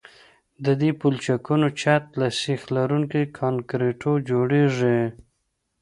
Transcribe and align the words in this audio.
د 0.65 0.67
دې 0.81 0.91
پلچکونو 0.99 1.67
چت 1.81 2.03
له 2.19 2.27
سیخ 2.41 2.61
لرونکي 2.77 3.21
کانکریټو 3.39 4.11
جوړیږي 4.29 4.99